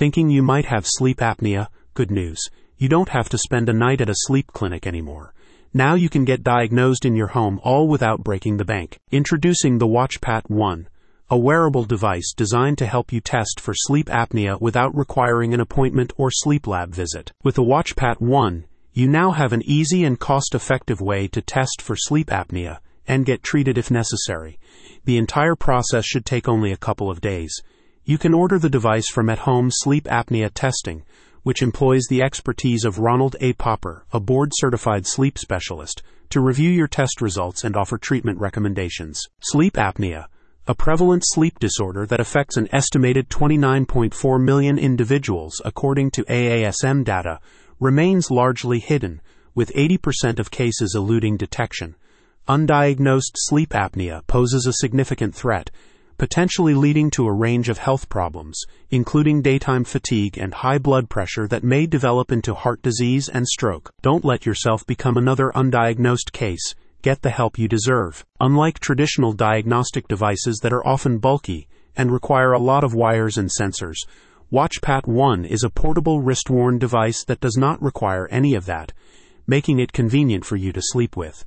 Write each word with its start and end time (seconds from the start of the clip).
Thinking 0.00 0.30
you 0.30 0.42
might 0.42 0.64
have 0.64 0.86
sleep 0.86 1.18
apnea? 1.18 1.66
Good 1.92 2.10
news. 2.10 2.40
You 2.78 2.88
don't 2.88 3.10
have 3.10 3.28
to 3.28 3.36
spend 3.36 3.68
a 3.68 3.74
night 3.74 4.00
at 4.00 4.08
a 4.08 4.14
sleep 4.20 4.46
clinic 4.46 4.86
anymore. 4.86 5.34
Now 5.74 5.92
you 5.94 6.08
can 6.08 6.24
get 6.24 6.42
diagnosed 6.42 7.04
in 7.04 7.14
your 7.14 7.26
home 7.26 7.60
all 7.62 7.86
without 7.86 8.24
breaking 8.24 8.56
the 8.56 8.64
bank. 8.64 8.98
Introducing 9.10 9.76
the 9.76 9.86
WatchPat 9.86 10.48
1, 10.48 10.88
a 11.28 11.36
wearable 11.36 11.84
device 11.84 12.32
designed 12.34 12.78
to 12.78 12.86
help 12.86 13.12
you 13.12 13.20
test 13.20 13.60
for 13.60 13.74
sleep 13.76 14.06
apnea 14.06 14.58
without 14.58 14.96
requiring 14.96 15.52
an 15.52 15.60
appointment 15.60 16.14
or 16.16 16.30
sleep 16.30 16.66
lab 16.66 16.94
visit. 16.94 17.32
With 17.44 17.56
the 17.56 17.62
WatchPat 17.62 18.22
1, 18.22 18.64
you 18.94 19.06
now 19.06 19.32
have 19.32 19.52
an 19.52 19.62
easy 19.66 20.04
and 20.04 20.18
cost 20.18 20.54
effective 20.54 21.02
way 21.02 21.28
to 21.28 21.42
test 21.42 21.82
for 21.82 21.94
sleep 21.94 22.28
apnea 22.28 22.78
and 23.06 23.26
get 23.26 23.42
treated 23.42 23.76
if 23.76 23.90
necessary. 23.90 24.58
The 25.04 25.18
entire 25.18 25.56
process 25.56 26.06
should 26.06 26.24
take 26.24 26.48
only 26.48 26.72
a 26.72 26.78
couple 26.78 27.10
of 27.10 27.20
days. 27.20 27.54
You 28.10 28.18
can 28.18 28.34
order 28.34 28.58
the 28.58 28.68
device 28.68 29.08
from 29.08 29.30
at 29.30 29.38
home 29.38 29.68
sleep 29.70 30.06
apnea 30.06 30.50
testing, 30.52 31.04
which 31.44 31.62
employs 31.62 32.02
the 32.08 32.22
expertise 32.22 32.84
of 32.84 32.98
Ronald 32.98 33.36
A. 33.40 33.52
Popper, 33.52 34.04
a 34.12 34.18
board 34.18 34.50
certified 34.52 35.06
sleep 35.06 35.38
specialist, 35.38 36.02
to 36.30 36.40
review 36.40 36.70
your 36.70 36.88
test 36.88 37.20
results 37.20 37.62
and 37.62 37.76
offer 37.76 37.98
treatment 37.98 38.40
recommendations. 38.40 39.22
Sleep 39.42 39.74
apnea, 39.74 40.26
a 40.66 40.74
prevalent 40.74 41.22
sleep 41.24 41.60
disorder 41.60 42.04
that 42.04 42.18
affects 42.18 42.56
an 42.56 42.66
estimated 42.72 43.28
29.4 43.30 44.42
million 44.42 44.76
individuals 44.76 45.62
according 45.64 46.10
to 46.10 46.24
AASM 46.24 47.04
data, 47.04 47.38
remains 47.78 48.28
largely 48.28 48.80
hidden, 48.80 49.20
with 49.54 49.72
80% 49.74 50.40
of 50.40 50.50
cases 50.50 50.96
eluding 50.96 51.36
detection. 51.36 51.94
Undiagnosed 52.48 53.36
sleep 53.36 53.68
apnea 53.68 54.26
poses 54.26 54.66
a 54.66 54.72
significant 54.72 55.32
threat, 55.32 55.70
potentially 56.20 56.74
leading 56.74 57.08
to 57.08 57.26
a 57.26 57.32
range 57.32 57.70
of 57.70 57.78
health 57.78 58.06
problems, 58.10 58.62
including 58.90 59.40
daytime 59.40 59.84
fatigue 59.84 60.36
and 60.36 60.52
high 60.52 60.76
blood 60.76 61.08
pressure 61.08 61.48
that 61.48 61.64
may 61.64 61.86
develop 61.86 62.30
into 62.30 62.52
heart 62.52 62.82
disease 62.82 63.26
and 63.26 63.48
stroke. 63.48 63.90
Don't 64.02 64.22
let 64.22 64.44
yourself 64.44 64.86
become 64.86 65.16
another 65.16 65.50
undiagnosed 65.54 66.30
case. 66.32 66.74
Get 67.00 67.22
the 67.22 67.30
help 67.30 67.58
you 67.58 67.68
deserve. 67.68 68.22
Unlike 68.38 68.80
traditional 68.80 69.32
diagnostic 69.32 70.08
devices 70.08 70.58
that 70.62 70.74
are 70.74 70.86
often 70.86 71.16
bulky 71.16 71.66
and 71.96 72.12
require 72.12 72.52
a 72.52 72.58
lot 72.58 72.84
of 72.84 72.92
wires 72.92 73.38
and 73.38 73.48
sensors, 73.48 73.96
WatchPat 74.52 75.06
1 75.06 75.46
is 75.46 75.64
a 75.64 75.70
portable 75.70 76.20
wrist 76.20 76.50
worn 76.50 76.78
device 76.78 77.24
that 77.24 77.40
does 77.40 77.56
not 77.56 77.80
require 77.80 78.28
any 78.30 78.54
of 78.54 78.66
that, 78.66 78.92
making 79.46 79.78
it 79.78 79.94
convenient 79.94 80.44
for 80.44 80.56
you 80.56 80.70
to 80.70 80.82
sleep 80.82 81.16
with. 81.16 81.46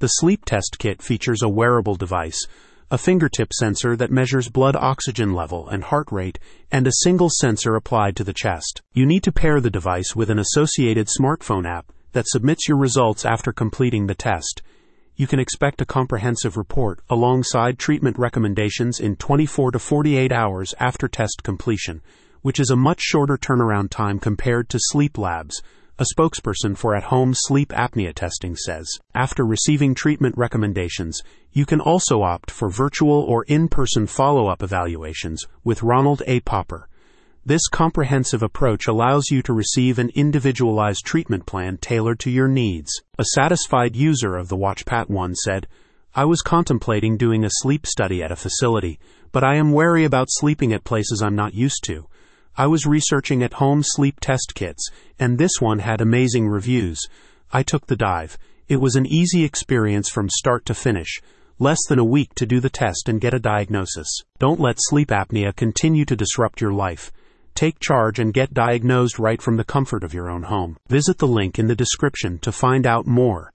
The 0.00 0.08
sleep 0.08 0.44
test 0.44 0.76
kit 0.78 1.00
features 1.00 1.40
a 1.42 1.48
wearable 1.48 1.94
device, 1.94 2.46
a 2.90 2.98
fingertip 2.98 3.52
sensor 3.52 3.96
that 3.96 4.10
measures 4.10 4.48
blood 4.48 4.76
oxygen 4.76 5.32
level 5.32 5.68
and 5.68 5.84
heart 5.84 6.10
rate, 6.10 6.38
and 6.70 6.86
a 6.86 7.02
single 7.02 7.28
sensor 7.30 7.76
applied 7.76 8.16
to 8.16 8.24
the 8.24 8.32
chest. 8.32 8.82
You 8.92 9.06
need 9.06 9.22
to 9.24 9.32
pair 9.32 9.60
the 9.60 9.70
device 9.70 10.16
with 10.16 10.30
an 10.30 10.38
associated 10.38 11.08
smartphone 11.08 11.68
app 11.68 11.92
that 12.12 12.28
submits 12.28 12.68
your 12.68 12.78
results 12.78 13.24
after 13.24 13.52
completing 13.52 14.06
the 14.06 14.14
test. 14.14 14.62
You 15.16 15.26
can 15.26 15.38
expect 15.38 15.80
a 15.80 15.86
comprehensive 15.86 16.56
report 16.56 17.00
alongside 17.08 17.78
treatment 17.78 18.18
recommendations 18.18 18.98
in 18.98 19.16
24 19.16 19.72
to 19.72 19.78
48 19.78 20.32
hours 20.32 20.74
after 20.78 21.08
test 21.08 21.42
completion 21.42 22.02
which 22.42 22.60
is 22.60 22.70
a 22.70 22.76
much 22.76 23.00
shorter 23.00 23.36
turnaround 23.36 23.90
time 23.90 24.18
compared 24.18 24.68
to 24.70 24.78
sleep 24.80 25.18
labs, 25.18 25.62
a 26.00 26.04
spokesperson 26.16 26.74
for 26.74 26.94
at 26.94 27.04
home 27.04 27.34
sleep 27.34 27.68
apnea 27.68 28.14
testing 28.14 28.56
says. 28.56 28.88
After 29.14 29.44
receiving 29.44 29.94
treatment 29.94 30.34
recommendations, 30.38 31.20
you 31.52 31.66
can 31.66 31.78
also 31.78 32.22
opt 32.22 32.50
for 32.50 32.70
virtual 32.70 33.20
or 33.20 33.44
in 33.44 33.68
person 33.68 34.06
follow 34.06 34.46
up 34.46 34.62
evaluations 34.62 35.44
with 35.62 35.82
Ronald 35.82 36.22
A. 36.26 36.40
Popper. 36.40 36.88
This 37.44 37.68
comprehensive 37.68 38.42
approach 38.42 38.86
allows 38.86 39.26
you 39.30 39.42
to 39.42 39.52
receive 39.52 39.98
an 39.98 40.08
individualized 40.14 41.04
treatment 41.04 41.44
plan 41.44 41.76
tailored 41.76 42.18
to 42.20 42.30
your 42.30 42.48
needs. 42.48 42.90
A 43.18 43.24
satisfied 43.34 43.94
user 43.94 44.38
of 44.38 44.48
the 44.48 44.56
WatchPat 44.56 45.10
1 45.10 45.34
said, 45.34 45.66
I 46.14 46.24
was 46.24 46.40
contemplating 46.40 47.18
doing 47.18 47.44
a 47.44 47.50
sleep 47.50 47.86
study 47.86 48.22
at 48.22 48.32
a 48.32 48.36
facility, 48.36 48.98
but 49.32 49.44
I 49.44 49.56
am 49.56 49.72
wary 49.72 50.04
about 50.04 50.28
sleeping 50.30 50.72
at 50.72 50.82
places 50.82 51.20
I'm 51.20 51.36
not 51.36 51.52
used 51.52 51.84
to. 51.84 52.06
I 52.60 52.66
was 52.66 52.84
researching 52.84 53.42
at 53.42 53.54
home 53.54 53.82
sleep 53.82 54.20
test 54.20 54.52
kits, 54.54 54.86
and 55.18 55.38
this 55.38 55.62
one 55.62 55.78
had 55.78 56.02
amazing 56.02 56.46
reviews. 56.46 57.00
I 57.50 57.62
took 57.62 57.86
the 57.86 57.96
dive. 57.96 58.36
It 58.68 58.82
was 58.82 58.96
an 58.96 59.06
easy 59.06 59.44
experience 59.44 60.10
from 60.10 60.28
start 60.28 60.66
to 60.66 60.74
finish. 60.74 61.22
Less 61.58 61.78
than 61.88 61.98
a 61.98 62.04
week 62.04 62.34
to 62.34 62.44
do 62.44 62.60
the 62.60 62.68
test 62.68 63.08
and 63.08 63.18
get 63.18 63.32
a 63.32 63.38
diagnosis. 63.38 64.10
Don't 64.38 64.60
let 64.60 64.76
sleep 64.78 65.08
apnea 65.08 65.56
continue 65.56 66.04
to 66.04 66.14
disrupt 66.14 66.60
your 66.60 66.74
life. 66.74 67.10
Take 67.54 67.80
charge 67.80 68.18
and 68.18 68.34
get 68.34 68.52
diagnosed 68.52 69.18
right 69.18 69.40
from 69.40 69.56
the 69.56 69.64
comfort 69.64 70.04
of 70.04 70.12
your 70.12 70.28
own 70.28 70.42
home. 70.42 70.76
Visit 70.86 71.16
the 71.16 71.26
link 71.26 71.58
in 71.58 71.66
the 71.66 71.74
description 71.74 72.38
to 72.40 72.52
find 72.52 72.86
out 72.86 73.06
more. 73.06 73.48